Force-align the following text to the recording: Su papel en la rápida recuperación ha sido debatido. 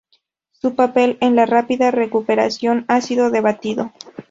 Su 0.51 0.73
papel 0.73 1.19
en 1.21 1.35
la 1.35 1.45
rápida 1.45 1.91
recuperación 1.91 2.85
ha 2.87 3.01
sido 3.01 3.29
debatido. 3.29 3.93